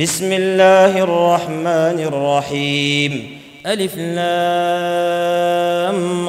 بسم 0.00 0.32
الله 0.32 1.02
الرحمن 1.02 2.00
الرحيم 2.12 3.40
ألف 3.66 3.96
لام 3.96 4.28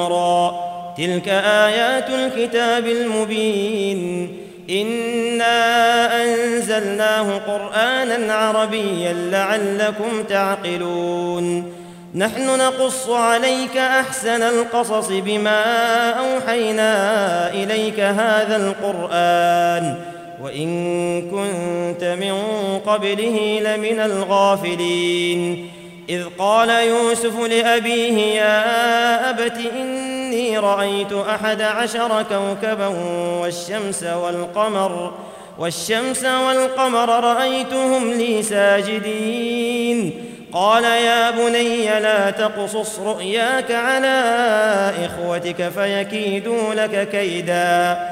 را 0.00 0.54
تلك 0.96 1.28
آيات 1.28 2.10
الكتاب 2.10 2.86
المبين 2.86 4.28
إنا 4.70 6.24
أنزلناه 6.24 7.38
قرآنا 7.38 8.34
عربيا 8.34 9.12
لعلكم 9.12 10.22
تعقلون 10.28 11.72
نحن 12.14 12.58
نقص 12.58 13.08
عليك 13.08 13.76
أحسن 13.76 14.42
القصص 14.42 15.08
بما 15.08 15.62
أوحينا 16.10 17.50
إليك 17.50 18.00
هذا 18.00 18.56
القرآن 18.56 20.11
وإن 20.42 21.30
كنت 21.30 22.04
من 22.04 22.34
قبله 22.86 23.60
لمن 23.64 24.00
الغافلين. 24.00 25.70
إذ 26.08 26.24
قال 26.38 26.70
يوسف 26.70 27.40
لأبيه 27.40 28.18
يا 28.18 29.30
أبت 29.30 29.58
إني 29.76 30.58
رأيت 30.58 31.12
أحد 31.12 31.62
عشر 31.62 32.22
كوكبا 32.22 32.86
والشمس 33.40 34.04
والقمر 34.04 35.12
والشمس 35.58 36.24
والقمر 36.24 37.08
رأيتهم 37.24 38.10
لي 38.12 38.42
ساجدين. 38.42 40.12
قال 40.52 40.84
يا 40.84 41.30
بني 41.30 42.00
لا 42.00 42.30
تقصص 42.30 42.98
رؤياك 42.98 43.70
على 43.70 44.24
إخوتك 45.04 45.68
فيكيدوا 45.68 46.74
لك 46.74 47.08
كيدا. 47.08 48.11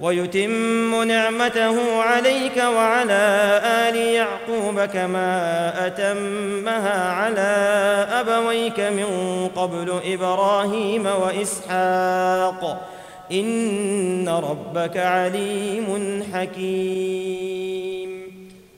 ويتم 0.00 1.02
نعمته 1.02 2.02
عليك 2.02 2.56
وعلى 2.56 3.60
آل 3.64 3.96
يعقوب 3.96 4.80
كما 4.80 5.86
أتمها 5.86 7.12
على 7.12 7.46
أبويك 8.10 8.80
من 8.80 9.06
قبل 9.56 10.00
إبراهيم 10.12 11.06
وإسحاق. 11.06 12.90
إن 13.32 14.28
ربك 14.28 14.96
عليم 14.96 16.22
حكيم. 16.32 18.10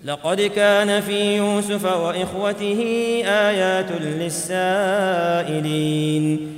لقد 0.05 0.41
كان 0.41 1.01
في 1.01 1.37
يوسف 1.37 1.97
وإخوته 1.97 2.81
آيات 3.27 3.87
للسائلين. 4.01 6.58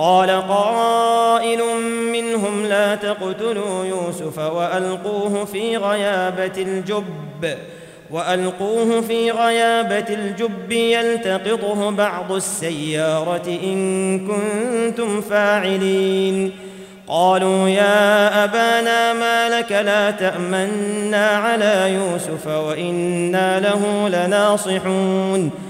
قال 0.00 0.30
قائل 0.30 1.60
منهم 2.12 2.66
لا 2.66 2.94
تقتلوا 2.94 3.84
يوسف 3.84 4.38
وألقوه 4.38 5.44
في 5.44 5.76
غيابة 5.76 6.62
الجب 6.62 7.54
وألقوه 8.10 9.00
في 9.00 9.30
غيابة 9.30 10.14
الجب 10.14 10.72
يلتقطه 10.72 11.90
بعض 11.90 12.32
السيارة 12.32 13.58
إن 13.64 14.18
كنتم 14.28 15.20
فاعلين. 15.20 16.52
قالوا 17.08 17.68
يا 17.68 18.44
أبانا 18.44 19.12
ما 19.12 19.58
لك 19.58 19.72
لا 19.72 20.10
تأمنا 20.10 21.26
على 21.26 21.94
يوسف 21.94 22.46
وإنا 22.46 23.60
له 23.60 24.08
لناصحون. 24.08 25.69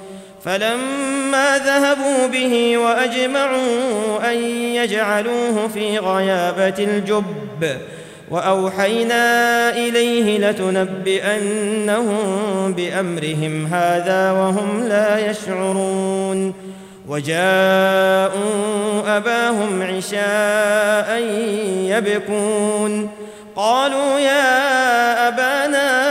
فلما 0.45 1.57
ذهبوا 1.57 2.27
به 2.27 2.77
وأجمعوا 2.77 4.31
أن 4.31 4.37
يجعلوه 4.75 5.67
في 5.67 5.97
غيابة 5.97 6.83
الجب 6.83 7.23
وأوحينا 8.31 9.69
إليه 9.69 10.49
لتنبئنهم 10.49 12.23
بأمرهم 12.73 13.65
هذا 13.65 14.31
وهم 14.31 14.83
لا 14.87 15.29
يشعرون 15.29 16.53
وجاءوا 17.07 18.41
أباهم 19.17 19.81
عشاء 19.81 21.23
يبكون 21.85 23.09
قالوا 23.55 24.19
يا 24.19 25.27
أبانا 25.27 25.61
أنا 25.65 26.10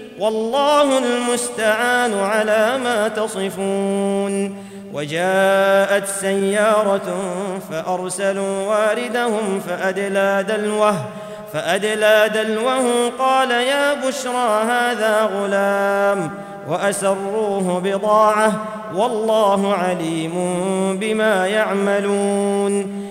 والله 0.21 0.97
المستعان 0.97 2.19
على 2.19 2.77
ما 2.83 3.07
تصفون. 3.07 4.55
وجاءت 4.93 6.07
سيارة 6.07 7.17
فأرسلوا 7.71 8.67
واردهم 8.67 9.61
فأدلى 9.67 10.45
دلوه 10.47 10.95
فأدلى 11.53 12.29
دلوه 12.33 13.09
قال 13.19 13.51
يا 13.51 13.93
بشرى 13.93 14.63
هذا 14.63 15.29
غلام 15.33 16.31
وأسروه 16.69 17.79
بضاعة 17.79 18.51
والله 18.95 19.73
عليم 19.73 20.33
بما 20.99 21.47
يعملون. 21.47 23.10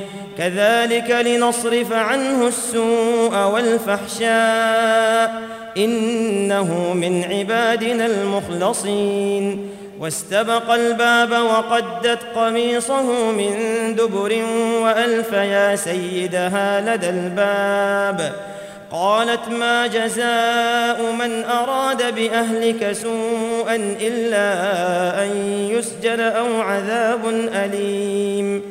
كذلك 0.37 1.11
لنصرف 1.11 1.93
عنه 1.93 2.47
السوء 2.47 3.35
والفحشاء 3.53 5.41
إنه 5.77 6.93
من 6.93 7.23
عبادنا 7.23 8.05
المخلصين. 8.05 9.69
واستبق 9.99 10.71
الباب 10.71 11.31
وقدت 11.31 12.19
قميصه 12.35 13.31
من 13.31 13.55
دبر 13.95 14.43
وألف 14.81 15.33
يا 15.33 15.75
سيدها 15.75 16.95
لدى 16.95 17.09
الباب. 17.09 18.33
قالت 18.91 19.47
ما 19.47 19.87
جزاء 19.87 21.11
من 21.19 21.43
أراد 21.43 22.15
بأهلك 22.15 22.91
سوءا 22.91 23.75
إلا 24.01 24.53
أن 25.23 25.29
يسجن 25.69 26.19
أو 26.19 26.61
عذاب 26.61 27.49
أليم. 27.53 28.70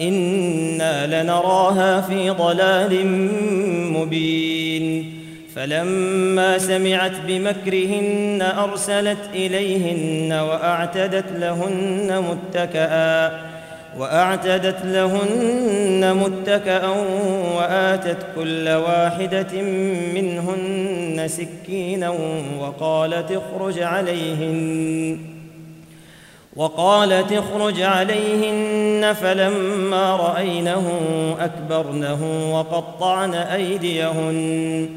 أنا 0.00 1.22
لنراها 1.22 2.00
في 2.00 2.30
ضلال 2.30 3.06
مبين. 3.92 5.14
فلما 5.56 6.58
سمعت 6.58 7.12
بمكرهن 7.26 8.42
ارسلت 8.58 9.18
اليهن 9.34 10.32
واعتدت 10.32 11.24
لهن 11.38 12.24
متكئا 12.30 13.30
واعتدت 13.98 14.84
لهن 14.84 16.16
متكئا 16.16 16.88
واتت 17.56 18.16
كل 18.36 18.68
واحدة 18.68 19.62
منهن 20.14 21.28
سكينا 21.28 22.14
وقالت 22.60 23.32
اخرج 23.32 23.82
عليهن 23.82 25.18
وقالت 26.56 27.32
اخرج 27.32 27.80
عليهن 27.80 29.12
فلما 29.12 30.16
رأينه 30.16 30.90
أكبرنه 31.40 32.52
وقطعن 32.54 33.34
أيديهن 33.34 34.88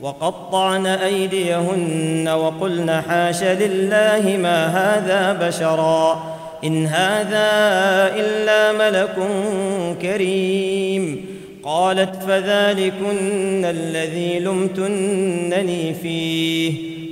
وقطعن 0.00 0.86
أيديهن 0.86 2.28
وقلن 2.28 3.02
حاش 3.08 3.42
لله 3.42 4.36
ما 4.36 4.66
هذا 4.66 5.48
بشرا 5.48 6.22
إن 6.64 6.86
هذا 6.86 7.50
إلا 8.16 8.72
ملك 8.72 9.16
كريم. 10.02 11.26
قالت 11.64 12.16
فذلكن 12.16 13.64
الذي 13.64 14.38
لمتنني 14.38 15.94
فيه. 15.94 16.72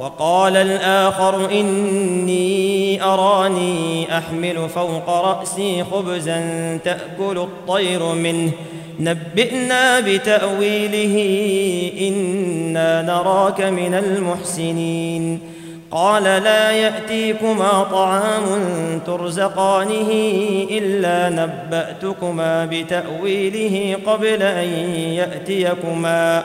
وقال 0.00 0.56
الآخر 0.56 1.50
إني 1.50 3.02
أراني 3.02 4.06
أحمل 4.18 4.68
فوق 4.68 5.10
رأسي 5.10 5.84
خبزا 5.84 6.78
تأكل 6.84 7.38
الطير 7.38 8.02
منه. 8.14 8.52
نبئنا 9.00 10.00
بتأويله 10.00 11.16
إنا 12.00 13.02
نراك 13.02 13.60
من 13.60 13.94
المحسنين. 13.94 15.40
قال 15.90 16.22
لا 16.22 16.70
يأتيكما 16.70 17.86
طعام 17.90 18.44
ترزقانه 19.06 20.10
إلا 20.70 21.28
نبأتكما 21.28 22.68
بتأويله 22.70 23.96
قبل 24.06 24.42
أن 24.42 24.68
يأتيكما. 24.94 26.44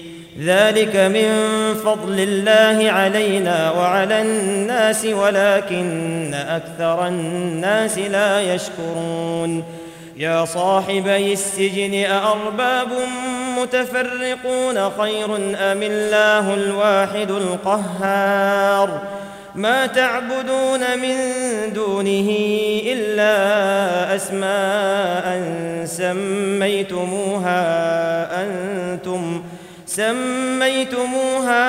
ذلك 0.39 0.95
من 0.95 1.29
فضل 1.85 2.19
الله 2.19 2.91
علينا 2.91 3.71
وعلى 3.71 4.21
الناس 4.21 5.05
ولكن 5.05 6.33
أكثر 6.33 7.07
الناس 7.07 7.97
لا 7.97 8.53
يشكرون. 8.55 9.63
يا 10.17 10.45
صاحبي 10.45 11.33
السجن 11.33 12.03
أأرباب 12.05 12.87
متفرقون 13.57 14.89
خير 14.89 15.35
أم 15.35 15.83
الله 15.83 16.53
الواحد 16.53 17.31
القهار؟ 17.31 19.01
ما 19.55 19.85
تعبدون 19.85 20.79
من 20.79 21.17
دونه 21.73 22.37
إلا 22.85 23.35
أسماء 24.15 25.43
سميتموها 25.85 27.63
أنتم. 28.43 29.43
سميتموها 29.95 31.63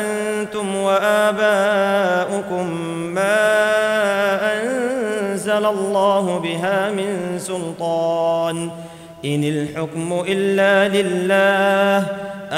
أنتم 0.00 0.76
وآباؤكم 0.76 2.66
ما 3.14 3.38
أنزل 4.52 5.66
الله 5.66 6.38
بها 6.38 6.90
من 6.90 7.38
سلطان. 7.38 8.70
إن 9.24 9.44
الحكم 9.44 10.24
إلا 10.28 10.88
لله 10.88 12.06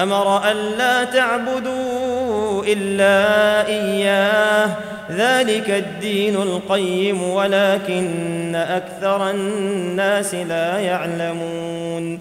أمر 0.02 0.50
ألا 0.50 1.04
تعبدوا 1.04 2.64
إلا 2.64 3.66
إياه. 3.66 4.68
ذلك 5.10 5.70
الدين 5.70 6.36
القيم 6.36 7.22
ولكن 7.22 8.54
أكثر 8.54 9.30
الناس 9.30 10.34
لا 10.34 10.78
يعلمون. 10.78 12.20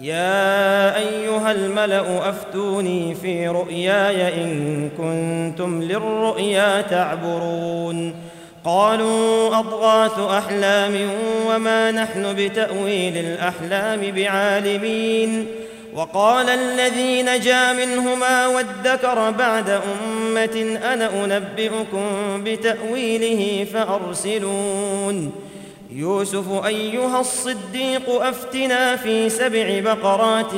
يا 0.00 0.96
أيها 0.96 1.52
الملأ 1.52 2.28
أفتوني 2.28 3.14
في 3.14 3.48
رؤياي 3.48 4.44
إن 4.44 4.90
كنتم 4.98 5.82
للرؤيا 5.82 6.80
تعبرون. 6.80 8.14
قالوا 8.64 9.58
أضغاث 9.58 10.18
أحلام 10.18 11.10
وما 11.46 11.90
نحن 11.90 12.34
بتأويل 12.36 13.16
الأحلام 13.16 14.00
بعالمين. 14.10 15.46
وقال 15.94 16.48
الذي 16.48 17.22
نجا 17.22 17.72
منهما 17.72 18.46
وادكر 18.46 19.30
بعد 19.30 19.70
أمة 19.70 20.78
أنا 20.92 21.24
أنبئكم 21.24 22.04
بتأويله 22.44 23.66
فأرسلون. 23.72 25.47
يوسف 25.90 26.66
أيها 26.66 27.20
الصديق 27.20 28.22
أفتنا 28.22 28.96
في 28.96 29.28
سبع 29.28 29.80
بقرات 29.80 30.50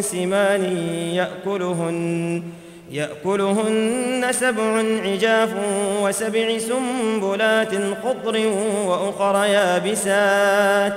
سمان 0.00 0.76
يأكلهن 1.12 2.42
يأكلهن 2.90 4.26
سبع 4.30 4.78
عجاف 5.04 5.54
وسبع 6.02 6.58
سنبلات 6.58 7.74
خضر 8.04 8.46
وأخر 8.86 9.44
يابسات. 9.44 10.94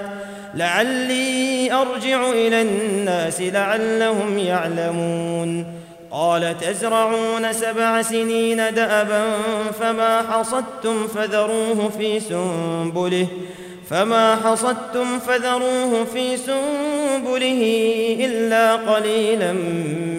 لعلي 0.55 1.71
أرجع 1.73 2.29
إلى 2.29 2.61
الناس 2.61 3.41
لعلهم 3.41 4.37
يعلمون. 4.37 5.65
قال 6.11 6.57
تزرعون 6.57 7.53
سبع 7.53 8.01
سنين 8.01 8.57
دأبا 8.57 9.23
فما 9.79 10.21
حصدتم 10.31 11.07
فذروه 11.07 11.91
في 11.97 12.19
سنبله. 12.19 13.27
فما 13.89 14.35
حصدتم 14.35 15.19
فذروه 15.19 16.03
في 16.13 16.37
سنبله 16.37 17.61
إلا 18.19 18.75
قليلا 18.75 19.53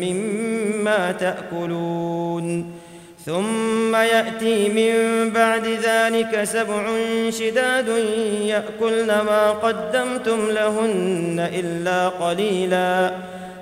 مما 0.00 1.12
تأكلون. 1.12 2.66
ثم 3.26 3.96
يأتي 3.96 4.68
من 4.68 4.94
بعد 5.30 5.66
ذلك 5.66 6.44
سبع 6.44 6.86
شداد 7.30 7.88
يأكلن 8.42 9.06
ما 9.06 9.50
قدمتم 9.50 10.50
لهن 10.50 11.48
إلا 11.54 12.08
قليلا. 12.08 13.12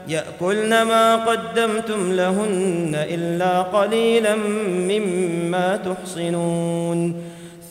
يأكلن 0.09 0.83
ما 0.83 1.17
قدمتم 1.17 2.13
لهن 2.13 3.07
إلا 3.11 3.63
قليلا 3.63 4.37
مما 4.91 5.77
تحصنون. 5.77 7.34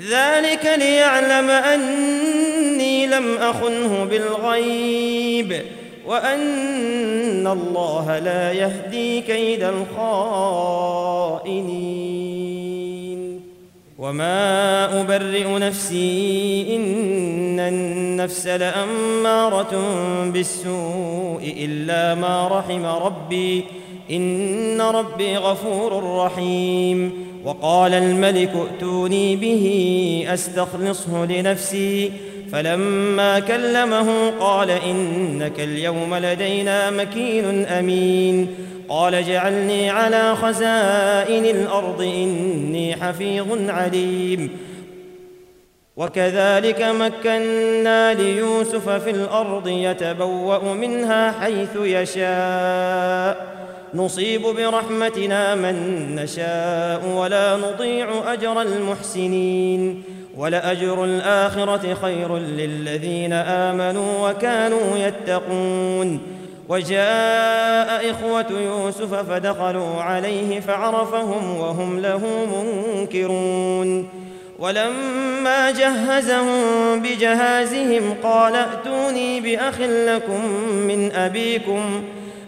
ذلك 0.00 0.70
ليعلم 0.78 1.50
أني 1.50 3.06
لم 3.06 3.36
أخنه 3.36 4.04
بالغيب 4.04 5.62
وأن 6.06 7.46
الله 7.46 8.18
لا 8.18 8.52
يهدي 8.52 9.20
كيد 9.20 9.62
الخائنين. 9.62 10.86
وما 13.98 15.00
أبرئ 15.00 15.58
نفسي 15.58 16.76
إن 16.76 17.60
النفس 17.60 18.46
لأمارة 18.46 19.74
بالسوء 20.32 21.54
إلا 21.58 22.14
ما 22.14 22.48
رحم 22.48 22.84
ربي 22.84 23.64
إن 24.10 24.80
ربي 24.80 25.36
غفور 25.36 26.16
رحيم. 26.24 27.26
وقال 27.44 27.94
الملك 27.94 28.50
ائتوني 28.72 29.36
به 29.36 30.24
أستخلصه 30.34 31.24
لنفسي. 31.24 32.12
فلما 32.52 33.38
كلمه 33.38 34.30
قال 34.40 34.70
إنك 34.70 35.60
اليوم 35.60 36.14
لدينا 36.14 36.90
مكين 36.90 37.66
أمين. 37.66 38.48
قال 38.88 39.14
اجعلني 39.14 39.90
على 39.90 40.36
خزائن 40.36 41.44
الأرض 41.44 42.02
إني 42.02 42.96
حفيظ 42.96 43.70
عليم. 43.70 44.50
وكذلك 45.96 46.82
مكنا 46.82 48.14
ليوسف 48.14 48.88
في 48.88 49.10
الأرض 49.10 49.68
يتبوأ 49.68 50.74
منها 50.74 51.32
حيث 51.40 51.76
يشاء. 51.82 53.55
نصيب 53.94 54.42
برحمتنا 54.42 55.54
من 55.54 55.74
نشاء 56.16 57.06
ولا 57.16 57.56
نضيع 57.56 58.32
أجر 58.32 58.62
المحسنين 58.62 60.02
ولأجر 60.36 61.04
الآخرة 61.04 61.94
خير 61.94 62.38
للذين 62.38 63.32
آمنوا 63.32 64.30
وكانوا 64.30 64.96
يتقون 64.96 66.20
وجاء 66.68 68.10
إخوة 68.10 68.46
يوسف 68.50 69.14
فدخلوا 69.14 70.02
عليه 70.02 70.60
فعرفهم 70.60 71.56
وهم 71.58 72.00
له 72.00 72.20
منكرون 72.46 74.08
ولما 74.58 75.70
جهزهم 75.70 77.02
بجهازهم 77.02 78.14
قال 78.22 78.54
ائتوني 78.54 79.40
بأخ 79.40 79.80
لكم 79.80 80.50
من 80.72 81.12
أبيكم 81.12 82.02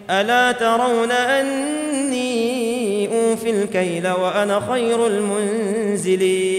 ألا 0.09 0.51
ترون 0.51 1.11
أني 1.11 3.07
أوفي 3.07 3.49
الكيل 3.49 4.07
وأنا 4.07 4.61
خير 4.71 5.07
المنزلين؟ 5.07 6.49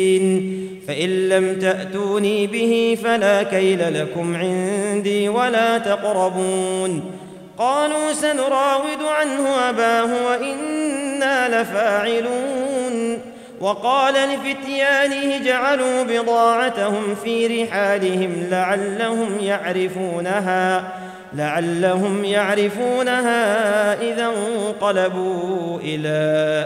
فإن 0.88 1.28
لم 1.28 1.59
تأتوني 1.59 2.47
به 2.47 2.99
فلا 3.04 3.42
كيل 3.42 4.00
لكم 4.00 4.37
عندي 4.37 5.28
ولا 5.28 5.78
تقربون. 5.78 7.12
قالوا 7.59 8.12
سنراود 8.12 9.02
عنه 9.21 9.49
أباه 9.69 10.26
وإنا 10.26 11.62
لفاعلون. 11.62 13.19
وقال 13.61 14.14
لفتيانه 14.14 15.38
جعلوا 15.45 16.02
بضاعتهم 16.02 17.14
في 17.25 17.47
رحالهم 17.62 18.47
لعلهم 18.50 19.38
يعرفونها. 19.40 20.92
لعلهم 21.32 22.25
يعرفونها 22.25 23.94
إذا 24.02 24.26
انقلبوا 24.26 25.78
إلى 25.80 26.18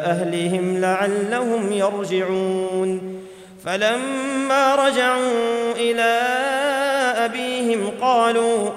أهلهم 0.07 0.81
لعلهم 0.81 1.73
يرجعون. 1.73 3.21
فلما 3.65 4.75
رجعوا 4.75 5.73
إلى 5.77 6.21
أبيهم 7.25 7.91
قالوا 8.01 8.71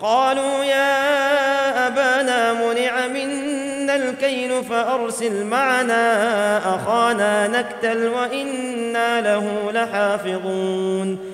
قالوا 0.00 0.64
يا 0.64 1.86
أبانا 1.86 2.52
منع 2.52 3.06
منا 3.06 3.96
الكيل 3.96 4.64
فأرسل 4.64 5.44
معنا 5.44 6.58
أخانا 6.74 7.48
نكتل 7.48 8.06
وإنا 8.06 9.20
له 9.20 9.72
لحافظون. 9.72 11.33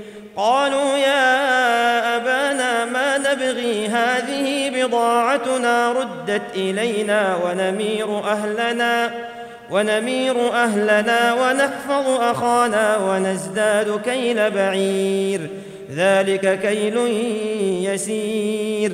قالوا 0.37 0.97
يا 0.97 2.17
أبانا 2.17 2.85
ما 2.85 3.17
نبغي 3.17 3.87
هذه 3.87 4.69
بضاعتنا 4.69 5.91
ردت 5.91 6.41
إلينا 6.55 7.37
ونمير 7.45 8.19
أهلنا 8.19 9.11
ونمير 9.71 10.53
أهلنا 10.53 11.33
ونحفظ 11.33 12.21
أخانا 12.21 12.97
ونزداد 12.97 14.01
كيل 14.01 14.51
بعير. 14.51 15.49
ذلك 15.95 16.59
كيل 16.59 16.97
يسير. 17.93 18.91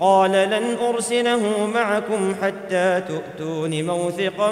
قال 0.00 0.32
لن 0.32 0.76
أرسله 0.88 1.66
معكم 1.74 2.34
حتى 2.42 3.02
تؤتون 3.08 3.84
موثقا 3.84 4.50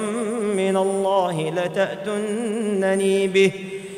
من 0.57 0.77
الله 0.77 1.53
لتاتونني 1.57 3.27
به. 3.27 3.53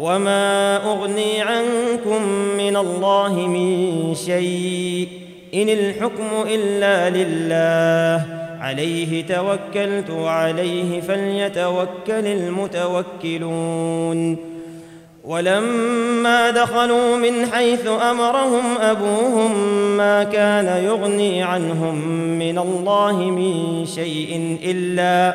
وما 0.00 0.76
اغني 0.76 1.42
عنكم 1.42 2.22
من 2.58 2.76
الله 2.76 3.32
من 3.32 4.14
شيء 4.14 5.08
ان 5.54 5.68
الحكم 5.68 6.28
الا 6.46 7.10
لله 7.10 8.26
عليه 8.60 9.26
توكلت 9.26 10.10
وعليه 10.10 11.00
فليتوكل 11.00 12.26
المتوكلون 13.28 14.36
ولما 15.24 16.50
دخلوا 16.50 17.16
من 17.16 17.46
حيث 17.46 17.86
امرهم 17.86 18.78
ابوهم 18.80 19.52
ما 19.96 20.24
كان 20.24 20.84
يغني 20.84 21.42
عنهم 21.42 21.94
من 22.38 22.58
الله 22.58 23.16
من 23.16 23.86
شيء 23.86 24.58
الا 24.64 25.34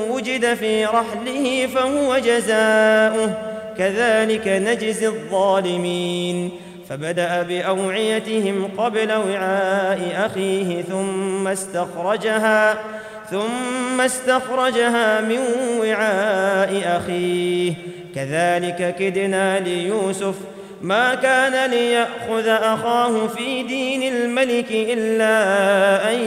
وجد 0.31 0.53
في 0.53 0.85
رحله 0.85 1.67
فهو 1.75 2.17
جزاؤه. 2.17 3.33
كذلك 3.77 4.47
نجزي 4.47 5.07
الظالمين. 5.07 6.51
فبدأ 6.89 7.41
بأوعيتهم 7.41 8.69
قبل 8.77 9.11
وعاء 9.11 10.25
أخيه 10.25 10.81
ثم 10.81 11.47
استخرجها 11.47 12.77
ثم 13.31 14.01
استخرجها 14.01 15.21
من 15.21 15.39
وعاء 15.79 16.97
أخيه. 16.97 17.73
كذلك 18.15 18.95
كدنا 18.99 19.59
ليوسف 19.59 20.35
ما 20.81 21.15
كان 21.15 21.69
ليأخذ 21.71 22.47
أخاه 22.47 23.27
في 23.27 23.63
دين 23.63 24.13
الملك 24.13 24.71
إلا 24.71 26.11
أن 26.11 26.19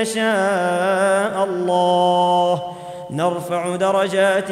يشاء 0.00 1.44
الله. 1.44 2.81
نرفع 3.12 3.76
درجات 3.76 4.50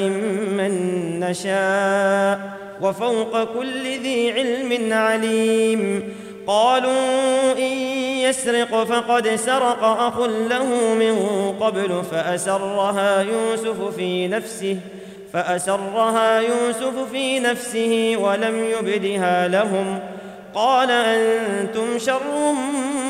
من 0.59 0.73
نشاء 1.21 2.41
وفوق 2.81 3.45
كل 3.45 3.83
ذي 3.83 4.33
علم 4.33 4.93
عليم. 4.93 6.13
قالوا 6.47 7.53
إن 7.59 7.73
يسرق 8.27 8.85
فقد 8.85 9.29
سرق 9.29 9.85
أخ 9.85 10.21
له 10.51 10.95
من 10.95 11.17
قبل 11.61 12.03
فأسرها 12.11 13.23
يوسف 13.23 13.95
في 13.97 14.29
نفسه 14.29 14.77
فأسرها 15.33 16.41
يوسف 16.41 17.11
في 17.13 17.41
نفسه 17.41 18.15
ولم 18.19 18.65
يبدها 18.65 19.49
لهم. 19.49 19.99
قال 20.55 20.91
أنتم 20.91 21.99
شر 21.99 22.55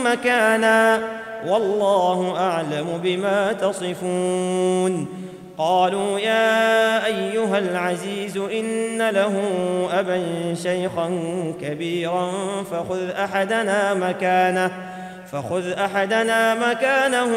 مكانا 0.05 1.03
والله 1.47 2.35
أعلم 2.37 3.01
بما 3.03 3.53
تصفون. 3.53 5.20
قالوا 5.61 6.19
يا 6.19 7.07
أيها 7.07 7.59
العزيز 7.59 8.37
إن 8.37 9.09
له 9.11 9.43
أبا 9.93 10.25
شيخا 10.63 11.23
كبيرا 11.63 12.33
فخذ 12.71 13.11
أحدنا 13.11 13.95
مكانه 13.95 14.71
فخذ 15.33 15.73
أحدنا 15.73 16.55
مكانه 16.55 17.37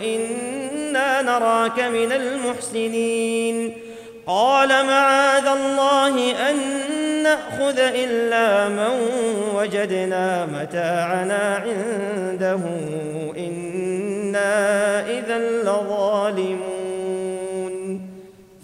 إنا 0.00 1.22
نراك 1.22 1.80
من 1.80 2.12
المحسنين. 2.12 3.72
قال 4.26 4.68
معاذ 4.68 5.46
الله 5.46 6.30
أن 6.50 6.56
نأخذ 7.22 7.78
إلا 7.78 8.68
من 8.68 9.08
وجدنا 9.54 10.46
متاعنا 10.46 11.62
عنده 11.66 12.60
إنا 13.38 15.00
إذا 15.10 15.38
لظالمون. 15.38 16.75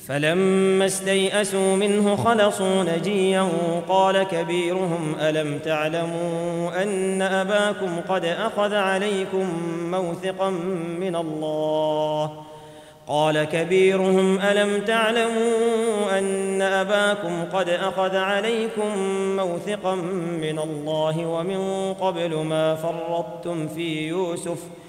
فلما 0.09 0.87
استيئسوا 0.87 1.77
منه 1.77 2.17
خلصوا 2.17 2.85
نجيا 2.85 3.49
قال 3.89 4.23
كبيرهم 4.23 5.17
ألم 5.21 5.59
تعلموا 5.59 6.83
أن 6.83 7.23
أباكم 7.23 8.01
قد 8.09 8.25
أخذ 8.25 8.75
عليكم 8.75 9.49
موثقا 9.91 10.51
من 11.01 11.17
الله؟ 11.17 12.31
قال 13.07 13.45
كبيرهم 13.45 14.41
ألم 14.41 14.81
تعلموا 14.81 16.19
أن 16.19 16.63
أباكم 16.63 17.45
قد 17.53 17.69
أخذ 17.69 18.17
عليكم 18.17 18.99
موثقا 19.37 19.95
من 20.43 20.59
الله 20.59 21.27
ومن 21.27 21.95
قبل 21.95 22.37
ما 22.37 22.75
فرطتم 22.75 23.69
في 23.69 24.09
يوسف 24.09 24.59
ۖ؟ 24.59 24.82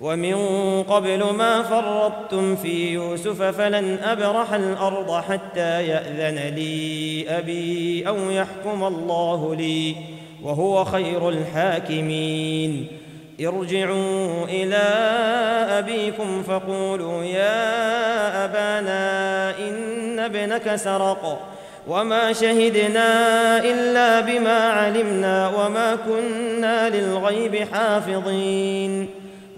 ومن 0.00 0.36
قبل 0.82 1.24
ما 1.24 1.62
فرطتم 1.62 2.56
في 2.56 2.92
يوسف 2.92 3.42
فلن 3.42 3.98
أبرح 4.04 4.52
الأرض 4.52 5.22
حتى 5.28 5.86
يأذن 5.86 6.54
لي 6.54 7.24
أبي 7.28 8.08
أو 8.08 8.30
يحكم 8.30 8.84
الله 8.84 9.54
لي 9.54 9.96
وهو 10.42 10.84
خير 10.84 11.28
الحاكمين. 11.28 12.86
ارجعوا 13.40 14.44
إلى 14.44 14.84
أبيكم 15.78 16.42
فقولوا 16.42 17.24
يا 17.24 18.44
أبانا 18.44 19.58
إن 19.58 20.18
ابنك 20.18 20.76
سرق 20.76 21.40
وما 21.88 22.32
شهدنا 22.32 23.08
إلا 23.64 24.20
بما 24.20 24.58
علمنا 24.58 25.48
وما 25.48 25.96
كنا 25.96 26.88
للغيب 26.88 27.68
حافظين. 27.72 29.19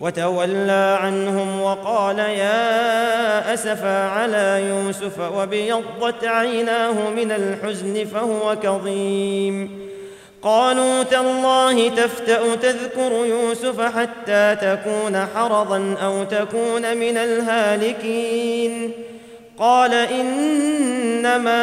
وتولى 0.00 0.98
عنهم 1.00 1.62
وقال 1.62 2.18
يا 2.18 3.54
أسفا 3.54 4.08
على 4.08 4.62
يوسف 4.68 5.18
وابيضت 5.18 6.24
عيناه 6.24 7.10
من 7.10 7.32
الحزن 7.32 8.04
فهو 8.04 8.56
كظيم. 8.62 9.80
قالوا 10.42 11.02
تالله 11.02 11.88
تفتأ 11.88 12.54
تذكر 12.54 13.12
يوسف 13.12 13.80
حتى 13.80 14.56
تكون 14.60 15.26
حرضا 15.34 15.96
أو 16.02 16.24
تكون 16.24 16.96
من 16.96 17.16
الهالكين. 17.16 18.92
قال 19.58 19.94
إنما 19.94 21.60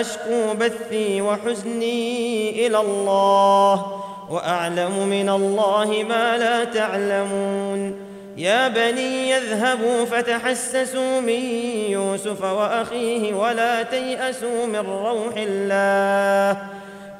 أشكو 0.00 0.54
بثي 0.60 1.22
وحزني 1.22 2.66
إلى 2.66 2.80
الله. 2.80 4.02
وأعلم 4.30 5.08
من 5.08 5.28
الله 5.28 6.04
ما 6.08 6.38
لا 6.38 6.64
تعلمون. 6.64 7.94
يا 8.36 8.68
بني 8.68 9.30
يذهبوا 9.30 10.04
فتحسسوا 10.04 11.20
من 11.20 11.44
يوسف 11.90 12.44
وأخيه 12.44 13.34
ولا 13.34 13.82
تيأسوا 13.82 14.66
من 14.66 14.76
روح 14.76 15.34
الله. 15.36 16.62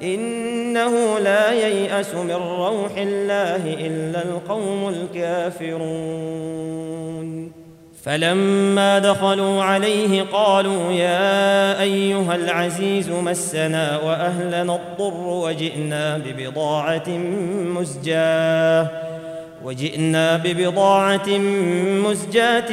إنه 0.02 1.18
لا 1.18 1.52
ييأس 1.52 2.14
من 2.14 2.32
روح 2.32 2.96
الله 2.96 3.74
إلا 3.86 4.22
القوم 4.22 4.88
الكافرون. 4.88 6.50
فلما 8.04 8.98
دخلوا 8.98 9.62
عليه 9.62 10.22
قالوا 10.22 10.92
يا 10.92 11.80
أيها 11.82 12.34
العزيز 12.34 13.10
مسنا 13.10 13.98
وأهلنا 13.98 14.76
الضر 14.76 15.26
وجئنا 15.26 16.18
ببضاعة 16.18 17.08
مزجاة 17.76 18.88
وجئنا 19.64 20.36
ببضاعة 20.36 21.28
مزجاة 22.08 22.72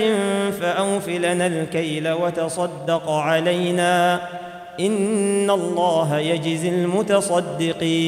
فأوف 0.61 1.09
لنا 1.09 1.47
الكيل 1.47 2.09
وتصدق 2.09 3.09
علينا 3.09 4.21
إن 4.79 5.49
الله 5.49 6.17
يجزي 6.17 6.69
المتصدقين 6.69 8.07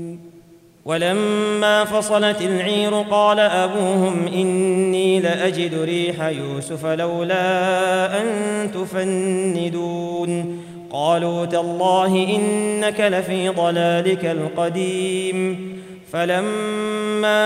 ولما 0.85 1.85
فصلت 1.85 2.41
العير 2.41 3.01
قال 3.11 3.39
أبوهم 3.39 4.27
إني 4.27 5.19
لأجد 5.19 5.79
ريح 5.83 6.23
يوسف 6.23 6.85
لولا 6.85 8.21
أن 8.21 8.25
تفندون. 8.73 10.59
قالوا 10.91 11.45
تالله 11.45 12.35
إنك 12.35 12.99
لفي 12.99 13.49
ضلالك 13.49 14.25
القديم. 14.25 15.71
فلما 16.11 17.41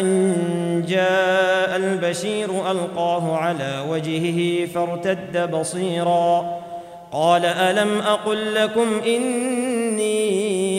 أن 0.00 0.34
جاء 0.88 1.76
البشير 1.76 2.70
ألقاه 2.70 3.36
على 3.36 3.84
وجهه 3.90 4.66
فارتد 4.66 5.50
بصيرا. 5.50 6.58
قال 7.12 7.44
ألم 7.44 7.98
أقل 7.98 8.54
لكم 8.54 8.86
اني 9.06 9.87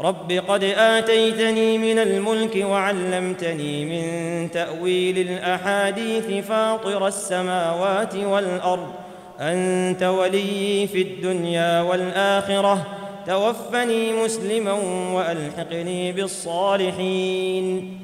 رب 0.00 0.32
قد 0.32 0.64
آتيتني 0.64 1.78
من 1.78 1.98
الملك 1.98 2.56
وعلمتني 2.56 3.84
من 3.84 4.50
تأويل 4.50 5.18
الأحاديث 5.18 6.46
فاطر 6.46 7.06
السماوات 7.06 8.16
والأرض. 8.16 8.92
أنت 9.40 10.02
ولي 10.02 10.86
في 10.86 11.02
الدنيا 11.02 11.82
والآخرة. 11.82 12.86
توفني 13.26 14.12
مسلما 14.12 14.72
وألحقني 15.12 16.12
بالصالحين. 16.12 17.98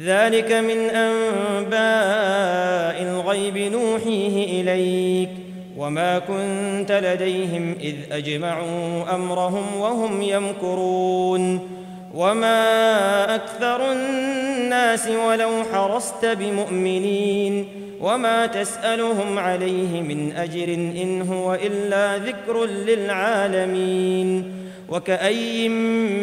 ذلك 0.00 0.52
من 0.52 0.90
أنباء 0.90 3.02
الغيب 3.02 3.72
نوحيه 3.72 4.62
إليك. 4.62 5.30
وما 5.78 6.18
كنت 6.18 6.92
لديهم 6.92 7.76
اذ 7.80 7.94
اجمعوا 8.12 9.14
امرهم 9.14 9.76
وهم 9.76 10.22
يمكرون 10.22 11.68
وما 12.14 13.34
أكثر 13.34 13.92
الناس 13.92 15.08
ولو 15.08 15.50
حرصت 15.72 16.26
بمؤمنين 16.26 17.68
وما 18.00 18.46
تسالهم 18.46 19.38
عليه 19.38 20.02
من 20.02 20.32
اجر 20.36 20.74
ان 20.74 21.22
هو 21.22 21.54
الا 21.54 22.18
ذكر 22.18 22.64
للعالمين 22.64 24.54
وكأي 24.88 25.68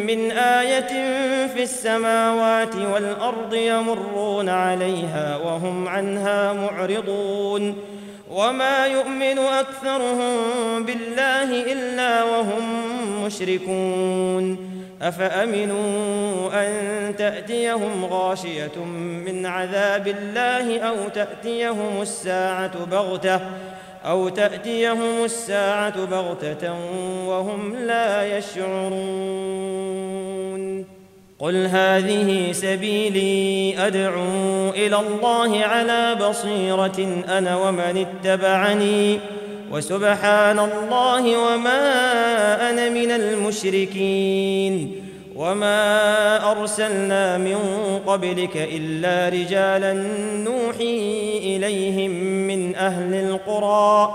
من 0.06 0.30
آية 0.30 0.88
في 1.46 1.62
السماوات 1.62 2.76
والأرض 2.76 3.54
يمرون 3.54 4.48
عليها 4.48 5.36
وهم 5.36 5.88
عنها 5.88 6.52
معرضون 6.52 7.74
وما 8.36 8.86
يؤمن 8.86 9.38
أكثرهم 9.38 10.34
بالله 10.84 11.72
إلا 11.72 12.24
وهم 12.24 12.64
مشركون 13.24 14.76
أفأمنوا 15.02 16.50
أن 16.52 17.16
تأتيهم 17.16 18.04
غاشية 18.04 18.84
من 19.26 19.46
عذاب 19.46 20.06
الله 20.08 20.80
أو 20.80 21.08
تأتيهم 21.08 22.02
الساعة 22.02 22.84
بغتة 22.84 23.40
أو 24.04 24.28
تأتيهم 24.28 25.24
الساعة 25.24 26.04
بغتة 26.04 26.74
وهم 27.26 27.76
لا 27.76 28.38
يشعرون 28.38 29.85
قل 31.38 31.66
هذه 31.66 32.52
سبيلي 32.52 33.74
أدعو 33.86 34.70
إلى 34.70 34.96
الله 34.96 35.64
على 35.64 36.14
بصيرة 36.14 37.24
أنا 37.28 37.56
ومن 37.56 38.06
اتبعني 38.06 39.20
وسبحان 39.72 40.58
الله 40.58 41.38
وما 41.38 41.80
أنا 42.70 42.88
من 42.88 43.10
المشركين 43.10 45.02
وما 45.36 46.50
أرسلنا 46.52 47.38
من 47.38 47.58
قبلك 48.06 48.56
إلا 48.56 49.28
رجالا 49.28 49.92
نوحي 50.44 51.38
إليهم 51.38 52.10
من 52.46 52.74
أهل 52.74 53.14
القرى. 53.14 54.14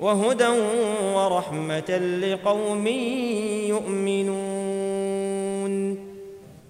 وهدى 0.00 0.48
ورحمة 1.14 1.90
لقوم 2.22 2.86
يؤمنون. 3.66 4.79